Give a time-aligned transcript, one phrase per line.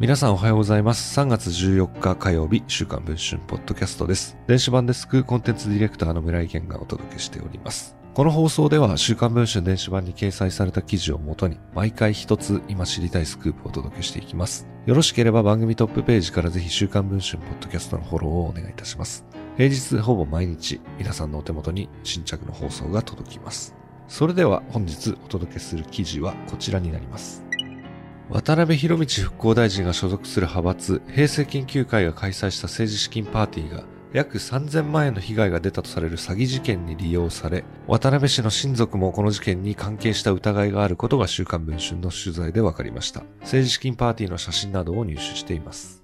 [0.00, 1.20] 皆さんおはようございます。
[1.20, 4.38] 3月14日火曜日、週刊文春ポッドキャストです。
[4.46, 7.98] 電子版デスクコンテンツディレクターの村井健がお届けしております。
[8.14, 14.66] この放送では週刊文春電子版に掲載された記事をもとに毎回一つ今知りたいスクープをお届けしていきます。
[14.86, 19.26] よろしければ番組トップページからぜひ週刊文春ポッドキャストのフォローをお願いいたします。
[19.58, 23.74] 平日ほぼ毎日皆さんのお手元に新着の放送が届きます。
[24.08, 27.49] それでは本日お届けする記事はこちらになります。
[28.32, 43.24] 渡辺博道復興大臣が所属する派閥、平成研究会が開催した政治資金パーティーが約3000万円の被害が出たとされる詐欺事件に利用され、渡辺氏の親族もこの事件に関係した疑いがあることが週刊文春の取材で分かりました。
[43.40, 46.00] 政治資金パーティーの写真などを入手しています。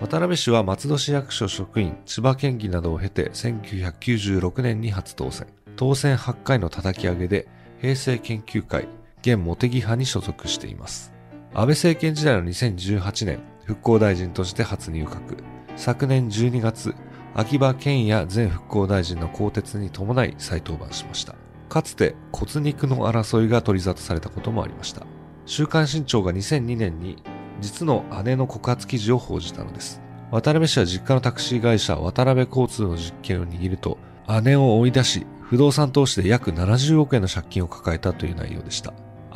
[0.00, 5.46] 渡辺氏は松戸市役所職員、千葉県議などを経て1996年に初当選。
[5.76, 7.46] 当選8回の叩き上げで
[7.80, 8.88] 平成研究会、
[9.20, 11.17] 現茂木派に所属しています。
[11.58, 15.42] 安倍政権時代の2018年、復興大臣として初入閣。
[15.74, 16.94] 昨年12月、
[17.34, 21.34] 秋葉賢也前復興大臣の更迭に伴い再登板しました。
[21.68, 25.04] かつて骨肉の争いが取り沙汰されたこともありました。
[25.46, 27.20] 週刊新潮が2002年に
[27.60, 30.00] 実の姉の告発記事を報じたのです。
[30.30, 33.98] 渡辺氏は実家のタクシー会社渡辺交通の実権を握ると、
[34.44, 38.92] 姉を追い出し、不動産投資で約70億円の借金を抱えたという内容でした。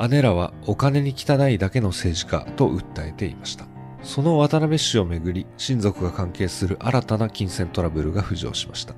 [0.09, 3.65] 姉らはお金に汚いだけの政治家と訴えていました。
[4.01, 8.95] その渡辺氏をめぐり、親族が関係する新たな金銭トラブルが浮上しました。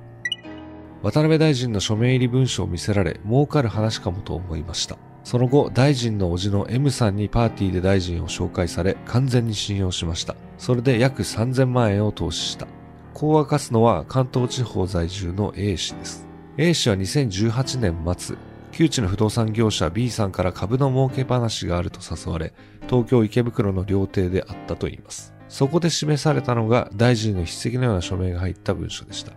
[1.02, 4.96] 渡辺大臣の署名入り文書を見せられ、儲かる話かもと思いました。
[5.22, 10.34] その後、大臣の叔父の M さんにパーティーで大臣を紹介され、完全に信用しました。
[10.58, 12.66] それで約3000万円を投資した。
[13.14, 16.26] こう明かすのは関東地方在住の A 氏です。
[16.58, 18.36] A 氏は2018年末、
[18.76, 22.52] 旧知の不動産業者 B さんから株の儲け話があると誘われ、
[22.90, 25.32] 東京池袋の料亭であったといいます。
[25.48, 29.32] そこで示されたのが大臣の筆跡のような署名が入った文書でした。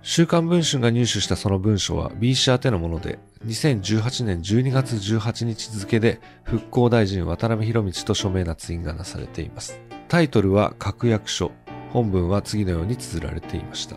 [0.00, 9.78] 週刊文春が入手したその文書は B 氏宛てのもので、2018年12月18日付で復興大臣渡辺博道と署名捺印がなされています。
[10.08, 11.52] タイトルは確約書。
[11.92, 13.96] 本文は次のように綴られていました。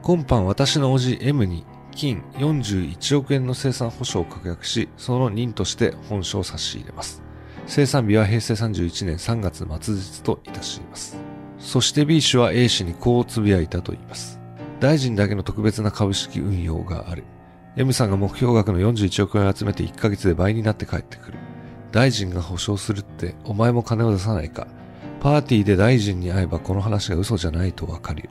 [0.00, 7.22] 今般私の叔父 M に金41億円の生産保証を確約し、その任として本書を差し入れます。
[7.66, 11.16] 生産日は平成31年3月末日といたします。
[11.58, 14.40] そして B 氏は A 氏にこう呟いたと言います。
[14.80, 17.22] 大臣だけの特別な株式運用がある。
[17.76, 21.38] M さんが目標額の41億円を集めて1ヶ月で倍になって帰ってくる。
[21.92, 24.66] 大臣が保証するってお前も金を出さないか。
[25.20, 28.30] パーティーで大臣に会えばこの話が嘘じゃないとわかるよ。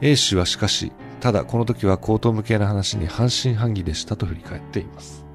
[0.00, 0.92] A 氏はしかし、
[1.26, 5.26] ただこの時は口頭向けな話に半信半疑でしたと振り返っています。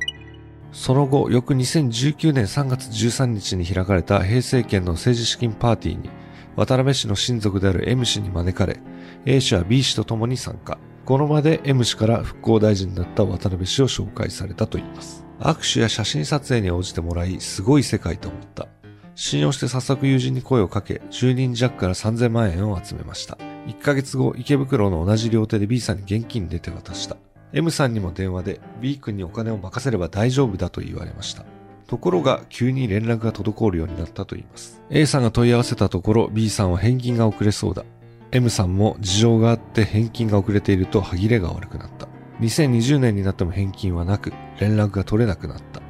[0.72, 6.10] その後、翌2019年3月13日に開かれた平成権の政治資金パーティーに、
[6.56, 8.80] 渡辺氏の親族である M 氏に招かれ、
[9.26, 10.78] A 氏は B 氏と共に参加。
[11.04, 15.26] この場で M 氏から復興大臣になった渡辺氏を紹介されたといいます。
[15.42, 18.70] 握手や写真撮影に応じてもらい、すごい世界と思った。
[19.14, 23.38] 信用して早速友人に声をかけ、10人弱から3000万円を集めました。
[23.68, 27.18] 1ヶ月後、池袋の同じ料亭で B さんに現金で手渡した。
[27.54, 31.44] M さんにも電話で B 君にお金を任せれば大丈夫だと言われました。
[31.88, 34.82] ところが急に連絡が滞るようになったと言います。
[34.90, 37.84] A さんが問い合わせたところ B さんは返金が遅れそうだ。
[38.32, 42.08] M さんも事情があって返金が遅れていると歯切れが悪くなった。
[42.40, 45.82] 2020年になっても返金はなく連絡が取れなくなった。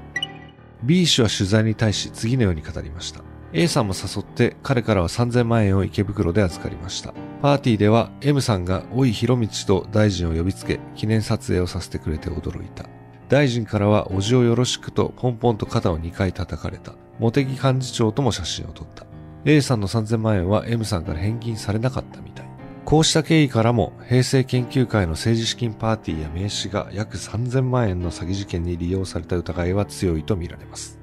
[0.83, 3.21] B 氏は取材に対し次のように語りました。
[3.53, 7.13] A さんも誘って彼からは3000万円を池袋で預かりました。
[7.41, 12.85] パーティーでは M さんが老い博道と大臣を呼びつけ記念撮影をさせてくれて驚いた。
[13.29, 16.93] 大臣からはおじをよろしくとポンポンと肩を2回叩かれた。
[17.19, 19.05] 茂木幹事長とも写真を撮った。
[19.45, 22.45] A さんの3000万円は M さんから返金されなかったみたい。
[22.85, 31.00] こうした経緯からも平成研究会の政治資金パーティーや名刺が約3000万円の詐欺事件に利用された疑いは強いとみられます。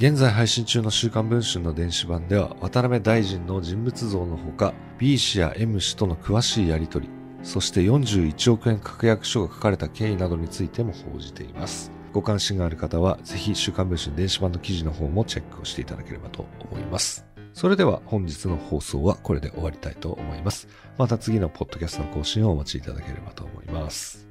[0.00, 7.10] 現在配信中の週刊文春の電子版では渡辺大臣の人物像のほか B 氏や M 氏との詳しいやりとり、
[7.42, 11.92] そして41億円確約書が書かれた経緯などについても報じています。
[12.14, 17.26] ご関心がある方はぜひ週刊文春電子版の記事の方もチェックをしていただければと思います。
[17.52, 20.66] それでは本日の放送はこれで終わりたいと思います。
[20.96, 24.29] また次のポッドキャストの更新をお待ちいただければと思います。